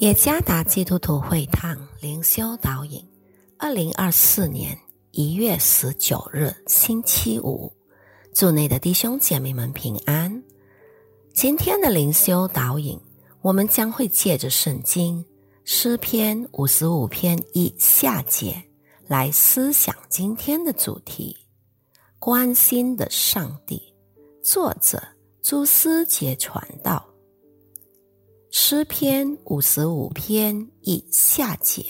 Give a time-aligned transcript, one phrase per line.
[0.00, 3.06] 耶加达基督徒会堂灵修导引，
[3.58, 4.74] 二零二四年
[5.10, 7.70] 一月十九日星期五，
[8.32, 10.42] 祝内的弟兄姐妹们平安。
[11.34, 12.98] 今天的灵修导引，
[13.42, 15.22] 我们将会借着圣经
[15.64, 18.56] 诗篇五十五篇一下节
[19.06, 21.36] 来思想今天的主题：
[22.18, 23.82] 关心的上帝。
[24.42, 25.02] 作者
[25.42, 27.09] 朱思杰传道。
[28.52, 31.86] 诗篇五十五篇以下节，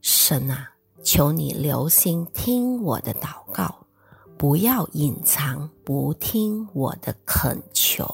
[0.00, 0.70] 神啊，
[1.02, 3.84] 求你留心听我的祷告，
[4.38, 8.06] 不要隐藏不听我的恳求。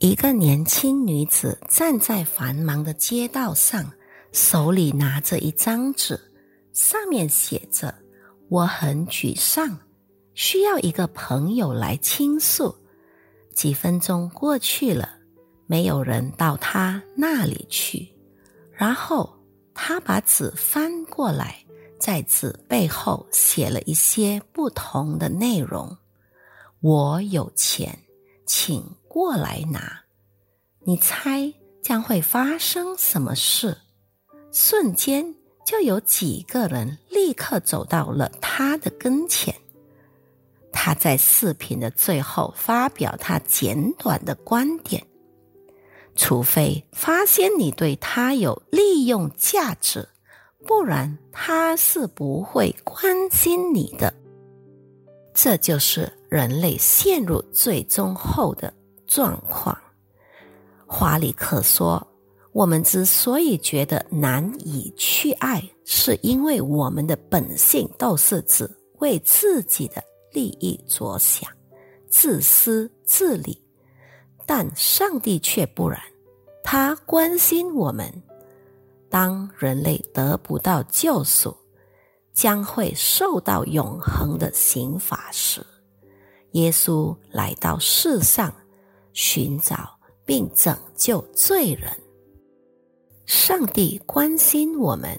[0.00, 3.92] 一个年轻女子站在繁忙的街道上，
[4.32, 6.18] 手里拿着一张纸，
[6.72, 7.94] 上面写着
[8.50, 9.78] ：“我很沮丧，
[10.34, 12.74] 需要一个朋友来倾诉。”
[13.54, 15.08] 几分钟过去了，
[15.66, 18.08] 没有人到他那里去。
[18.72, 19.30] 然后
[19.74, 21.64] 他把纸翻过来，
[21.98, 25.96] 在纸背后写了一些不同的内容。
[26.80, 27.98] 我有钱，
[28.46, 30.00] 请过来拿。
[30.86, 33.76] 你猜将会发生什么事？
[34.50, 35.34] 瞬间
[35.66, 39.54] 就有几个人立刻走到了他的跟前。
[40.72, 45.04] 他在视频的最后发表他简短的观点：
[46.14, 50.08] 除非发现你对他有利用价值，
[50.66, 54.12] 不然他是不会关心你的。
[55.32, 58.72] 这就是人类陷入最终后的
[59.06, 59.76] 状况。
[60.86, 62.04] 华里克说
[62.52, 71.50] ：“我们之所以觉得难以去爱，是因为我们的本性都是指为自己的。”利益着想，
[72.08, 73.62] 自私自利，
[74.46, 76.00] 但上帝却不然。
[76.62, 78.12] 他关心我们。
[79.08, 81.56] 当人类得不到救赎，
[82.32, 85.66] 将会受到永恒的刑罚时，
[86.52, 88.54] 耶稣来到世上，
[89.12, 91.90] 寻找并拯救罪人。
[93.26, 95.18] 上帝关心我们，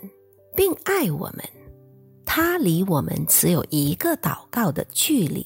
[0.55, 1.43] 并爱我们。
[2.33, 5.45] 他离我们只有一个祷告的距离。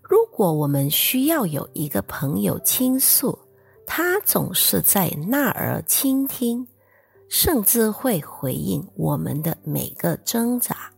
[0.00, 3.38] 如果我们需要有一个朋友倾诉，
[3.86, 6.66] 他总是在那儿倾听，
[7.28, 10.90] 甚至会回应我们的每个挣扎。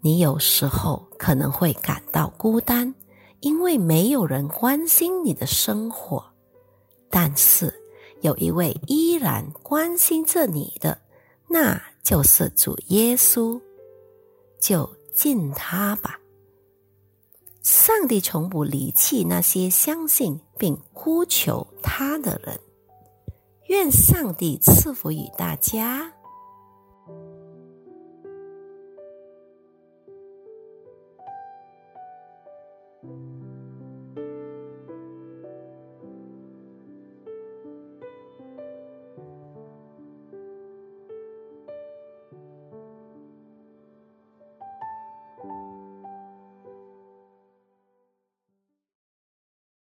[0.00, 2.94] 你有时候可能会感到孤单，
[3.40, 6.24] 因为没有人关心你的生活。
[7.10, 7.70] 但是
[8.22, 10.98] 有一位依然关心着你的，
[11.46, 13.60] 那就是主耶稣。
[14.62, 16.18] 就敬他吧。
[17.62, 22.58] 上帝从不离弃那些相信并呼求他的人。
[23.66, 26.12] 愿上帝赐福于大家。